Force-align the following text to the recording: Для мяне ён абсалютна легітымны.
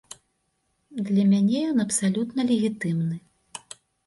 Для 1.09 1.25
мяне 1.33 1.59
ён 1.75 1.83
абсалютна 1.85 2.41
легітымны. 2.53 3.15